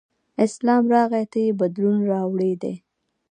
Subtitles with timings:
[0.45, 2.75] اسلام راغی ته یې بدلون راوړی دی.